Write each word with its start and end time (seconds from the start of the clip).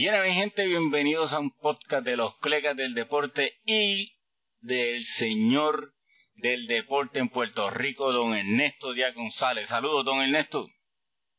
Bien, 0.00 0.14
mi 0.22 0.30
gente, 0.30 0.64
bienvenidos 0.68 1.32
a 1.32 1.40
un 1.40 1.50
podcast 1.50 2.06
de 2.06 2.16
los 2.16 2.32
clecas 2.36 2.76
del 2.76 2.94
deporte 2.94 3.54
y 3.66 4.12
del 4.60 5.02
señor 5.02 5.88
del 6.36 6.68
deporte 6.68 7.18
en 7.18 7.28
Puerto 7.28 7.68
Rico, 7.68 8.12
don 8.12 8.32
Ernesto 8.32 8.92
Díaz 8.92 9.12
González. 9.16 9.66
Saludos, 9.66 10.04
don 10.04 10.20
Ernesto. 10.20 10.66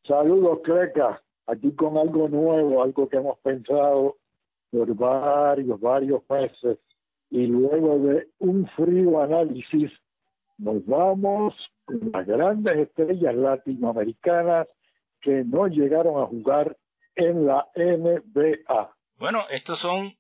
Saludos, 0.06 0.60
clecas. 0.62 1.22
Aquí 1.48 1.74
con 1.74 1.98
algo 1.98 2.28
nuevo, 2.28 2.84
algo 2.84 3.08
que 3.08 3.16
hemos 3.16 3.40
pensado 3.40 4.18
por 4.72 4.94
varios, 4.94 5.80
varios 5.80 6.22
meses. 6.30 6.80
Y 7.30 7.48
luego 7.48 7.98
de 8.00 8.28
un 8.40 8.68
frío 8.76 9.22
análisis, 9.22 9.90
nos 10.58 10.86
vamos 10.86 11.54
con 11.86 12.12
las 12.12 12.28
grandes 12.28 12.78
estrellas 12.78 13.36
latinoamericanas 13.36 14.68
que 15.22 15.46
no 15.46 15.68
llegaron 15.68 16.22
a 16.22 16.26
jugar 16.26 16.76
en 17.20 17.46
la 17.46 17.68
NBA. 17.76 18.96
Bueno, 19.18 19.46
estos 19.50 19.80
son 19.80 20.14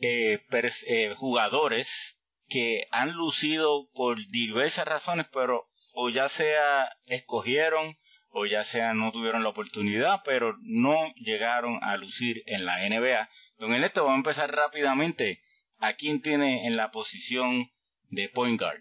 eh, 0.00 0.40
eh, 0.86 1.14
jugadores 1.16 2.20
que 2.48 2.86
han 2.90 3.12
lucido 3.12 3.88
por 3.94 4.18
diversas 4.28 4.86
razones, 4.86 5.26
pero 5.32 5.66
o 5.94 6.10
ya 6.10 6.28
sea 6.28 6.90
escogieron 7.06 7.88
o 8.28 8.44
ya 8.44 8.64
sea 8.64 8.92
no 8.92 9.12
tuvieron 9.12 9.42
la 9.42 9.48
oportunidad, 9.48 10.20
pero 10.24 10.54
no 10.62 11.12
llegaron 11.16 11.78
a 11.82 11.96
lucir 11.96 12.42
en 12.46 12.66
la 12.66 12.86
NBA. 12.86 13.28
Don 13.58 13.72
Ernesto, 13.72 14.02
vamos 14.02 14.16
a 14.16 14.18
empezar 14.18 14.54
rápidamente. 14.54 15.40
¿A 15.78 15.94
quién 15.94 16.20
tiene 16.20 16.66
en 16.66 16.76
la 16.76 16.90
posición 16.90 17.66
de 18.10 18.28
point 18.28 18.60
guard? 18.60 18.80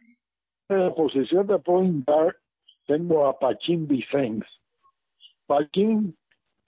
En 0.70 0.79
la 0.79 0.93
posición 0.93 1.48
de 1.48 1.59
point 1.59 2.05
guard 2.05 2.35
tengo 2.85 3.27
a 3.27 3.40
Pachín 3.40 3.87
Vicens. 3.87 4.45
Pachín 5.48 6.17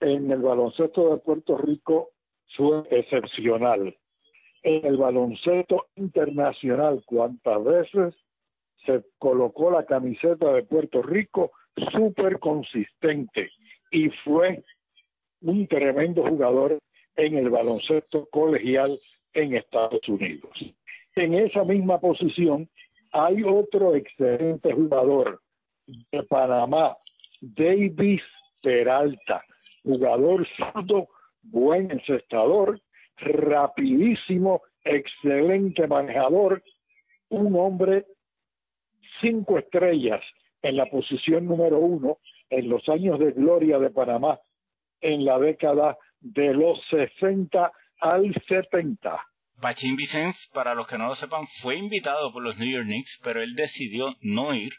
en 0.00 0.30
el 0.30 0.40
baloncesto 0.40 1.10
de 1.10 1.16
Puerto 1.18 1.56
Rico 1.58 2.10
fue 2.56 2.82
excepcional. 2.90 3.96
En 4.62 4.86
el 4.86 4.96
baloncesto 4.96 5.86
internacional, 5.96 7.02
cuántas 7.06 7.62
veces 7.64 8.14
se 8.84 9.04
colocó 9.18 9.70
la 9.70 9.84
camiseta 9.84 10.52
de 10.52 10.62
Puerto 10.62 11.02
Rico, 11.02 11.52
súper 11.92 12.38
consistente 12.38 13.50
y 13.90 14.08
fue 14.24 14.62
un 15.42 15.66
tremendo 15.68 16.24
jugador 16.26 16.78
en 17.16 17.36
el 17.36 17.50
baloncesto 17.50 18.26
colegial 18.30 18.96
en 19.34 19.54
Estados 19.54 20.06
Unidos. 20.08 20.50
En 21.14 21.34
esa 21.34 21.64
misma 21.64 22.00
posición 22.00 22.68
hay 23.12 23.42
otro 23.42 23.94
excelente 23.94 24.72
jugador 24.72 25.40
de 25.86 26.22
Panamá, 26.24 26.96
Davis 27.40 28.22
Peralta, 28.62 29.44
jugador 29.84 30.46
zurdo, 30.56 31.08
buen 31.42 31.90
encestador, 31.90 32.80
rapidísimo, 33.16 34.62
excelente 34.84 35.86
manejador, 35.86 36.62
un 37.28 37.54
hombre 37.56 38.06
cinco 39.20 39.58
estrellas 39.58 40.22
en 40.62 40.76
la 40.76 40.86
posición 40.86 41.46
número 41.46 41.78
uno 41.78 42.18
en 42.50 42.68
los 42.68 42.88
años 42.88 43.18
de 43.18 43.32
gloria 43.32 43.78
de 43.78 43.90
Panamá 43.90 44.40
en 45.00 45.24
la 45.24 45.38
década 45.38 45.96
de 46.20 46.52
los 46.54 46.80
60 46.90 47.72
al 48.00 48.34
70. 48.48 49.24
Pachín 49.60 49.96
Vicens, 49.96 50.50
para 50.54 50.74
los 50.74 50.86
que 50.86 50.98
no 50.98 51.08
lo 51.08 51.14
sepan, 51.14 51.46
fue 51.46 51.76
invitado 51.76 52.32
por 52.32 52.42
los 52.42 52.58
New 52.58 52.70
York 52.70 52.86
Knicks, 52.86 53.20
pero 53.22 53.42
él 53.42 53.54
decidió 53.54 54.14
no 54.20 54.54
ir 54.54 54.72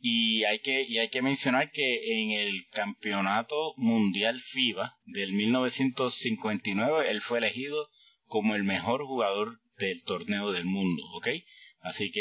y 0.00 0.44
hay 0.44 0.60
que, 0.60 0.82
y 0.82 0.98
hay 0.98 1.08
que 1.08 1.22
mencionar 1.22 1.70
que 1.70 2.22
en 2.22 2.30
el 2.30 2.66
campeonato 2.72 3.74
mundial 3.76 4.40
FIBA 4.40 4.96
del 5.04 5.32
1959 5.32 7.10
él 7.10 7.20
fue 7.20 7.38
elegido 7.38 7.88
como 8.24 8.54
el 8.54 8.64
mejor 8.64 9.04
jugador 9.04 9.60
del 9.78 10.02
torneo 10.04 10.52
del 10.52 10.64
mundo, 10.64 11.02
¿ok? 11.14 11.28
Así 11.80 12.10
que 12.10 12.20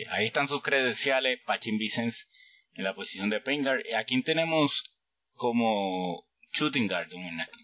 eh, 0.00 0.06
ahí 0.10 0.26
están 0.26 0.48
sus 0.48 0.62
credenciales, 0.62 1.40
Pachín 1.46 1.78
Vicens 1.78 2.30
en 2.74 2.84
la 2.84 2.94
posición 2.94 3.30
de 3.30 3.40
Pengard. 3.40 3.82
¿A 3.96 4.04
quién 4.04 4.22
tenemos 4.22 4.96
como 5.34 6.24
shooting 6.52 6.88
guard? 6.88 7.08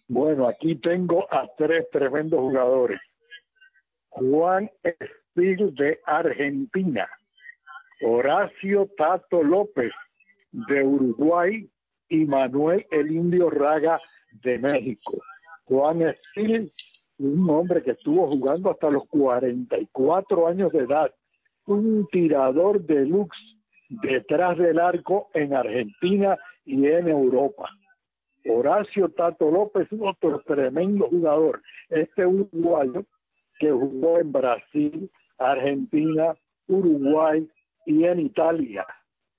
Bueno, 0.09 0.49
aquí 0.49 0.77
tengo 0.77 1.33
a 1.33 1.49
tres 1.57 1.87
tremendos 1.91 2.41
jugadores. 2.41 3.01
Juan 4.09 4.71
Espil 4.83 5.75
de 5.75 6.01
Argentina, 6.07 7.09
Horacio 8.03 8.89
Tato 8.97 9.43
López 9.43 9.93
de 10.53 10.85
Uruguay 10.85 11.69
y 12.09 12.25
Manuel 12.25 12.87
el 12.91 13.11
Indio 13.11 13.51
Raga 13.51 14.01
de 14.43 14.59
México. 14.59 15.19
Juan 15.65 16.03
Estil, 16.03 16.71
un 17.19 17.51
hombre 17.51 17.83
que 17.83 17.93
estuvo 17.93 18.29
jugando 18.29 18.71
hasta 18.71 18.91
los 18.91 19.07
44 19.09 20.47
años 20.47 20.73
de 20.73 20.81
edad, 20.81 21.13
un 21.67 22.07
tirador 22.13 22.81
de 22.83 23.07
lux 23.07 23.37
detrás 23.89 24.59
del 24.59 24.79
arco 24.79 25.31
en 25.35 25.55
Argentina 25.55 26.37
y 26.65 26.87
en 26.87 27.09
Europa. 27.09 27.69
Horacio 28.49 29.09
Tato 29.09 29.51
López, 29.51 29.89
otro 29.99 30.41
tremendo 30.47 31.09
jugador, 31.09 31.63
este 31.89 32.27
uruguayo 32.27 33.05
que 33.59 33.71
jugó 33.71 34.19
en 34.19 34.31
Brasil, 34.31 35.11
Argentina, 35.39 36.35
Uruguay, 36.69 37.49
y 37.87 38.05
en 38.05 38.21
Italia. 38.21 38.87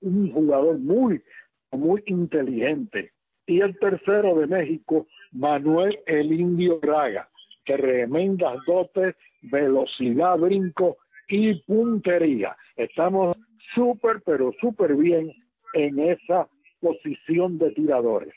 Un 0.00 0.32
jugador 0.32 0.78
muy, 0.78 1.22
muy 1.70 2.02
inteligente. 2.06 3.12
Y 3.46 3.60
el 3.60 3.78
tercero 3.78 4.34
de 4.36 4.46
México, 4.46 5.06
Manuel 5.32 5.98
el 6.06 6.32
Indio 6.32 6.80
Braga, 6.80 7.28
tremendas 7.64 8.58
dotes, 8.66 9.14
velocidad, 9.42 10.38
brinco 10.38 10.96
y 11.28 11.54
puntería. 11.62 12.56
Estamos 12.76 13.36
súper, 13.74 14.22
pero 14.24 14.52
súper 14.60 14.96
bien 14.96 15.32
en 15.74 15.98
esa 15.98 16.48
posición 16.80 17.58
de 17.58 17.70
tiradores. 17.72 18.34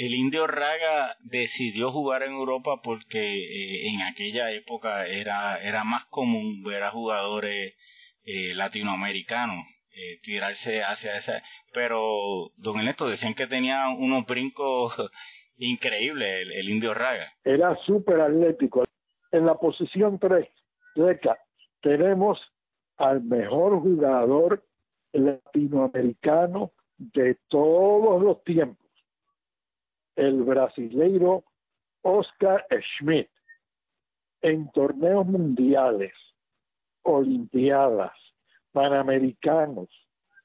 El 0.00 0.14
Indio 0.14 0.46
Raga 0.46 1.16
decidió 1.24 1.90
jugar 1.90 2.22
en 2.22 2.30
Europa 2.30 2.80
porque 2.84 3.18
eh, 3.18 3.88
en 3.88 4.00
aquella 4.02 4.52
época 4.52 5.08
era, 5.08 5.56
era 5.56 5.82
más 5.82 6.04
común 6.04 6.62
ver 6.62 6.84
a 6.84 6.92
jugadores 6.92 7.74
eh, 8.24 8.54
latinoamericanos 8.54 9.66
eh, 9.90 10.20
tirarse 10.22 10.84
hacia 10.84 11.16
esa. 11.16 11.42
Pero, 11.74 12.52
don 12.56 12.78
Ernesto, 12.78 13.08
decían 13.08 13.34
que 13.34 13.48
tenía 13.48 13.88
unos 13.88 14.24
brincos 14.24 14.94
increíbles 15.56 16.46
el, 16.54 16.68
Indio 16.68 16.94
Raga. 16.94 17.32
Era 17.42 17.76
súper 17.84 18.20
atlético. 18.20 18.84
En 19.32 19.46
la 19.46 19.56
posición 19.56 20.20
3, 20.20 20.48
tenemos 21.82 22.38
al 22.98 23.24
mejor 23.24 23.80
jugador 23.80 24.64
latinoamericano 25.12 26.70
de 26.98 27.36
todos 27.48 28.22
los 28.22 28.44
tiempos 28.44 28.87
el 30.18 30.42
brasileiro 30.42 31.44
Oscar 32.02 32.66
Schmidt 32.70 33.30
en 34.42 34.68
torneos 34.72 35.24
mundiales, 35.26 36.12
olimpiadas, 37.02 38.12
panamericanos, 38.72 39.88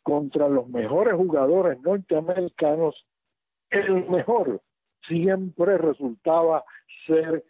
contra 0.03 0.47
los 0.47 0.67
mejores 0.69 1.15
jugadores 1.15 1.81
norteamericanos, 1.81 3.03
el 3.71 4.07
mejor 4.09 4.61
siempre 5.07 5.77
resultaba 5.77 6.63
ser 7.07 7.43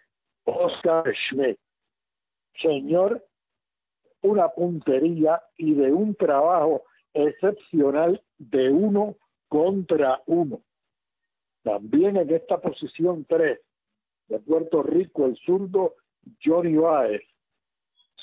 Oscar 0.46 1.04
Schmidt. 1.28 1.60
Señor, 2.62 3.26
una 4.22 4.48
puntería 4.48 5.42
y 5.58 5.74
de 5.74 5.92
un 5.92 6.16
trabajo 6.16 6.84
excepcional 7.14 8.24
de 8.38 8.70
uno 8.70 9.18
contra 9.50 10.22
uno. 10.26 10.62
También 11.64 12.18
en 12.18 12.30
esta 12.30 12.60
posición 12.60 13.26
3 13.26 13.60
de 14.28 14.40
Puerto 14.40 14.84
Rico, 14.84 15.26
el 15.26 15.38
zurdo 15.38 15.96
Johnny 16.44 16.76
Baez. 16.76 17.22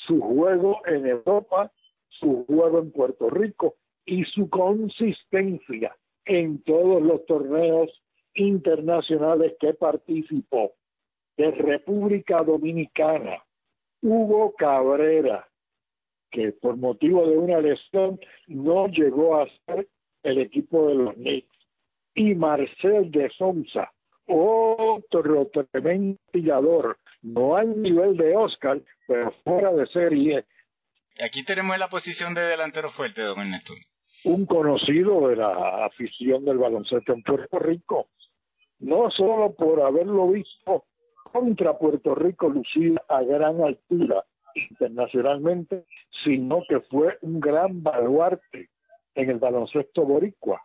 Su 0.06 0.20
juego 0.20 0.80
en 0.86 1.06
Europa, 1.06 1.72
su 2.08 2.44
juego 2.46 2.78
en 2.78 2.90
Puerto 2.90 3.30
Rico 3.30 3.76
y 4.04 4.24
su 4.24 4.48
consistencia 4.48 5.96
en 6.24 6.62
todos 6.62 7.02
los 7.02 7.24
torneos 7.26 7.90
internacionales 8.34 9.54
que 9.58 9.74
participó. 9.74 10.72
De 11.36 11.50
República 11.50 12.42
Dominicana, 12.42 13.42
Hugo 14.02 14.54
Cabrera, 14.58 15.48
que 16.30 16.52
por 16.52 16.76
motivo 16.76 17.26
de 17.26 17.38
una 17.38 17.60
lesión 17.60 18.20
no 18.46 18.88
llegó 18.88 19.36
a 19.36 19.48
ser 19.64 19.88
el 20.22 20.38
equipo 20.38 20.88
de 20.88 20.94
los 20.96 21.14
Knicks 21.14 21.59
y 22.14 22.34
Marcel 22.34 23.10
de 23.10 23.30
Sousa, 23.30 23.90
otro 24.26 25.50
tremendo 25.70 26.18
tirador, 26.32 26.98
no 27.22 27.56
al 27.56 27.80
nivel 27.80 28.16
de 28.16 28.36
Oscar, 28.36 28.80
pero 29.06 29.32
fuera 29.44 29.72
de 29.72 29.86
serie. 29.86 30.44
Aquí 31.24 31.44
tenemos 31.44 31.78
la 31.78 31.88
posición 31.88 32.34
de 32.34 32.42
delantero 32.42 32.88
fuerte, 32.88 33.22
don 33.22 33.40
Ernesto. 33.40 33.74
Un 34.24 34.46
conocido 34.46 35.28
de 35.28 35.36
la 35.36 35.86
afición 35.86 36.44
del 36.44 36.58
baloncesto 36.58 37.12
en 37.12 37.22
Puerto 37.22 37.58
Rico, 37.58 38.08
no 38.78 39.10
solo 39.10 39.54
por 39.54 39.80
haberlo 39.82 40.28
visto 40.28 40.84
contra 41.32 41.78
Puerto 41.78 42.14
Rico 42.14 42.48
lucir 42.48 43.00
a 43.08 43.22
gran 43.22 43.62
altura 43.62 44.24
internacionalmente, 44.54 45.84
sino 46.24 46.62
que 46.68 46.80
fue 46.80 47.18
un 47.22 47.40
gran 47.40 47.82
baluarte 47.82 48.70
en 49.14 49.30
el 49.30 49.38
baloncesto 49.38 50.02
boricua. 50.02 50.62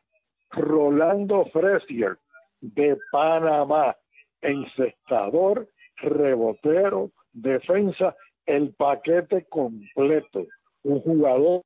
Rolando 0.56 1.46
Fresier 1.46 2.18
de 2.62 2.98
Panamá, 3.12 3.96
encestador, 4.42 5.68
rebotero, 5.98 7.12
defensa, 7.34 8.16
el 8.46 8.74
paquete 8.74 9.46
completo, 9.50 10.46
un 10.84 11.02
jugador 11.02 11.62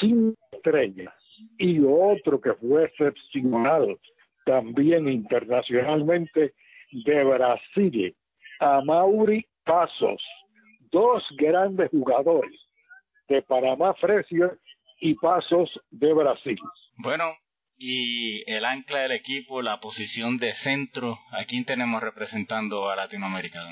sin 0.00 0.34
estrellas 0.52 1.14
y 1.58 1.80
otro 1.84 2.40
que 2.40 2.54
fue 2.54 2.84
excepcional 2.84 3.98
también 4.44 5.08
internacionalmente 5.08 6.54
de 6.92 7.24
Brasil, 7.24 8.16
a 8.60 8.80
Mauri 8.80 9.44
Pasos, 9.64 10.22
dos 10.92 11.24
grandes 11.36 11.90
jugadores 11.90 12.54
de 13.28 13.42
Panamá 13.42 13.92
Fresier 13.94 14.58
y 15.00 15.14
Pasos 15.14 15.68
de 15.90 16.14
Brasil. 16.14 16.58
Bueno, 16.98 17.24
y 17.78 18.50
el 18.50 18.64
ancla 18.64 19.00
del 19.00 19.12
equipo, 19.12 19.62
la 19.62 19.80
posición 19.80 20.38
de 20.38 20.52
centro, 20.52 21.18
¿a 21.30 21.44
quién 21.44 21.64
tenemos 21.64 22.02
representando 22.02 22.88
a 22.88 22.96
Latinoamérica, 22.96 23.60
don 23.60 23.70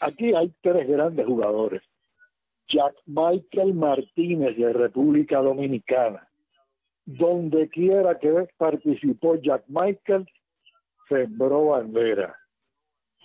Aquí 0.00 0.34
hay 0.34 0.52
tres 0.60 0.86
grandes 0.86 1.26
jugadores. 1.26 1.82
Jack 2.68 2.94
Michael 3.06 3.74
Martínez 3.74 4.56
de 4.56 4.72
República 4.72 5.38
Dominicana. 5.38 6.28
Donde 7.06 7.70
quiera 7.70 8.18
que 8.18 8.46
participó 8.58 9.36
Jack 9.36 9.64
Michael, 9.68 10.26
sembró 11.08 11.68
bandera. 11.68 12.36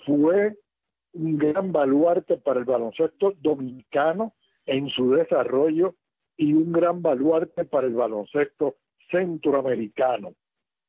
Fue 0.05 0.55
un 1.11 1.37
gran 1.37 1.73
baluarte 1.73 2.37
para 2.37 2.59
el 2.59 2.65
baloncesto 2.65 3.33
dominicano 3.41 4.33
en 4.65 4.89
su 4.89 5.11
desarrollo 5.11 5.95
y 6.37 6.53
un 6.53 6.71
gran 6.71 7.01
baluarte 7.01 7.65
para 7.65 7.87
el 7.87 7.93
baloncesto 7.93 8.77
centroamericano. 9.09 10.33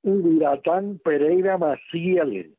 Ubiratán 0.03 1.01
Pereira 1.03 1.57
Maciel 1.57 2.55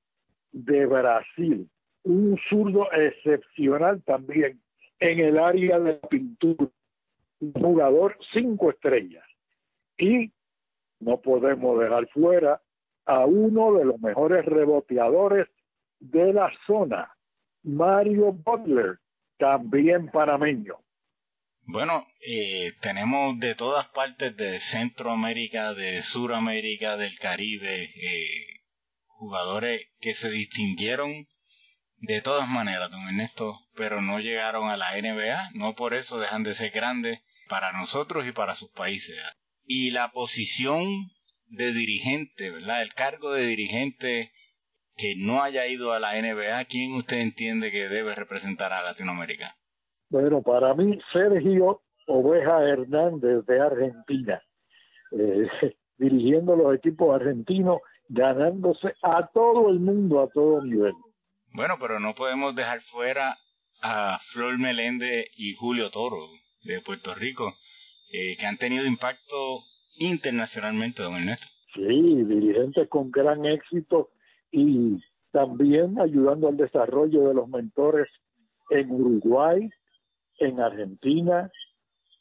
de 0.52 0.86
Brasil, 0.86 1.70
un 2.04 2.40
zurdo 2.50 2.92
excepcional 2.92 4.02
también 4.04 4.60
en 5.00 5.20
el 5.20 5.38
área 5.38 5.80
de 5.80 6.00
la 6.02 6.10
pintura, 6.10 6.68
jugador 7.54 8.18
cinco 8.34 8.72
estrellas. 8.72 9.26
Y 9.98 10.32
no 11.00 11.18
podemos 11.22 11.80
dejar 11.80 12.08
fuera 12.08 12.62
a 13.06 13.26
uno 13.26 13.74
de 13.74 13.86
los 13.86 14.00
mejores 14.00 14.46
reboteadores 14.46 15.48
de 16.00 16.34
la 16.34 16.52
zona, 16.66 17.16
Mario 17.64 18.32
Butler, 18.32 18.98
también 19.38 20.10
panameño. 20.10 20.78
Bueno, 21.68 22.08
eh, 22.22 22.74
tenemos 22.82 23.40
de 23.40 23.56
todas 23.56 23.88
partes 23.88 24.38
de 24.38 24.60
Centroamérica, 24.60 25.74
de 25.74 26.04
Suramérica, 26.04 26.96
del 26.96 27.18
Caribe, 27.18 27.92
eh, 27.96 28.62
jugadores 29.08 29.82
que 30.00 30.14
se 30.14 30.30
distinguieron 30.30 31.28
de 31.98 32.22
todas 32.22 32.48
maneras, 32.48 32.92
don 32.92 33.08
Ernesto, 33.08 33.60
pero 33.74 34.00
no 34.00 34.20
llegaron 34.20 34.70
a 34.70 34.78
la 34.78 34.96
NBA, 34.96 35.50
no 35.56 35.74
por 35.74 35.96
eso 35.96 36.20
dejan 36.20 36.44
de 36.44 36.54
ser 36.54 36.70
grandes 36.70 37.22
para 37.50 37.72
nosotros 37.72 38.28
y 38.28 38.32
para 38.32 38.54
sus 38.54 38.70
países. 38.70 39.16
Y 39.64 39.90
la 39.90 40.12
posición 40.12 40.86
de 41.48 41.74
dirigente, 41.74 42.52
¿verdad? 42.52 42.84
El 42.84 42.94
cargo 42.94 43.34
de 43.34 43.48
dirigente 43.48 44.32
que 44.96 45.16
no 45.16 45.42
haya 45.42 45.66
ido 45.66 45.94
a 45.94 46.00
la 46.00 46.14
NBA, 46.14 46.64
¿quién 46.66 46.94
usted 46.94 47.18
entiende 47.18 47.72
que 47.72 47.90
debe 47.90 48.14
representar 48.14 48.72
a 48.72 48.84
Latinoamérica? 48.84 49.58
Bueno, 50.10 50.42
para 50.42 50.74
mí 50.74 51.00
Sergio 51.12 51.82
Oveja 52.08 52.64
Hernández 52.64 53.46
de 53.46 53.60
Argentina, 53.60 54.42
eh, 55.12 55.48
dirigiendo 55.98 56.56
los 56.56 56.76
equipos 56.76 57.16
argentinos, 57.16 57.80
ganándose 58.08 58.94
a 59.02 59.28
todo 59.28 59.70
el 59.70 59.80
mundo 59.80 60.22
a 60.22 60.30
todo 60.30 60.64
nivel. 60.64 60.94
Bueno, 61.54 61.76
pero 61.80 62.00
no 62.00 62.14
podemos 62.14 62.56
dejar 62.56 62.82
fuera 62.82 63.38
a 63.82 64.20
Flor 64.20 64.60
Melende 64.60 65.28
y 65.36 65.56
Julio 65.56 65.90
Toro 65.90 66.18
de 66.64 66.82
Puerto 66.82 67.16
Rico, 67.16 67.54
eh, 68.12 68.36
que 68.38 68.46
han 68.46 68.58
tenido 68.58 68.86
impacto 68.86 69.64
internacionalmente, 69.98 71.02
don 71.02 71.16
Ernesto. 71.16 71.48
Sí, 71.74 72.24
dirigentes 72.24 72.88
con 72.90 73.12
gran 73.12 73.46
éxito 73.46 74.10
y 74.52 75.02
también 75.32 76.00
ayudando 76.00 76.48
al 76.48 76.58
desarrollo 76.58 77.28
de 77.28 77.34
los 77.34 77.50
mentores 77.50 78.08
en 78.70 78.92
Uruguay, 78.92 79.70
en 80.40 80.60
Argentina, 80.60 81.52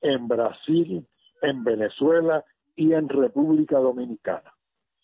en 0.00 0.28
Brasil, 0.28 1.06
en 1.42 1.64
Venezuela 1.64 2.44
y 2.76 2.92
en 2.92 3.08
República 3.08 3.78
Dominicana. 3.78 4.52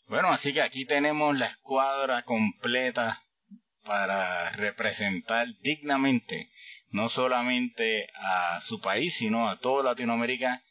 Bueno, 0.06 0.28
así 0.28 0.52
que 0.52 0.62
aquí 0.62 0.84
tenemos 0.84 1.36
la 1.38 1.46
escuadra 1.46 2.24
completa 2.24 3.22
para 3.84 4.50
representar 4.50 5.46
dignamente 5.62 6.50
no 6.90 7.08
solamente 7.08 8.08
a 8.14 8.60
su 8.60 8.80
país, 8.80 9.14
sino 9.14 9.48
a 9.48 9.58
toda 9.58 9.84
Latinoamérica, 9.84 10.62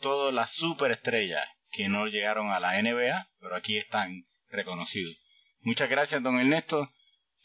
todas 0.00 0.32
las 0.34 0.52
superestrellas 0.52 1.46
que 1.70 1.88
no 1.88 2.06
llegaron 2.06 2.50
a 2.50 2.60
la 2.60 2.80
NBA, 2.80 3.28
pero 3.40 3.56
aquí 3.56 3.78
están 3.78 4.26
reconocidos. 4.50 5.16
Muchas 5.60 5.88
gracias, 5.88 6.22
don 6.22 6.38
Ernesto. 6.38 6.90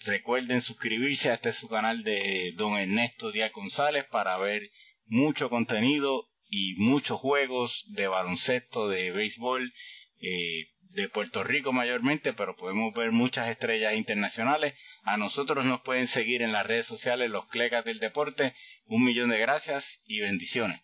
Recuerden 0.05 0.61
suscribirse 0.61 1.29
a 1.29 1.33
este 1.33 1.51
su 1.51 1.67
canal 1.67 2.03
de 2.03 2.53
Don 2.55 2.77
Ernesto 2.77 3.31
Díaz 3.31 3.51
González 3.51 4.05
para 4.09 4.37
ver 4.37 4.71
mucho 5.05 5.49
contenido 5.49 6.29
y 6.47 6.75
muchos 6.75 7.19
juegos 7.19 7.85
de 7.89 8.07
baloncesto, 8.07 8.87
de 8.87 9.11
béisbol, 9.11 9.73
eh, 10.21 10.67
de 10.91 11.09
Puerto 11.09 11.43
Rico 11.43 11.71
mayormente, 11.71 12.33
pero 12.33 12.55
podemos 12.55 12.93
ver 12.93 13.11
muchas 13.11 13.49
estrellas 13.49 13.93
internacionales. 13.95 14.73
A 15.03 15.17
nosotros 15.17 15.65
nos 15.65 15.81
pueden 15.81 16.07
seguir 16.07 16.41
en 16.41 16.53
las 16.53 16.65
redes 16.65 16.85
sociales, 16.85 17.29
los 17.29 17.47
Clecas 17.47 17.85
del 17.85 17.99
Deporte. 17.99 18.55
Un 18.85 19.03
millón 19.03 19.29
de 19.29 19.39
gracias 19.39 20.01
y 20.05 20.21
bendiciones. 20.21 20.81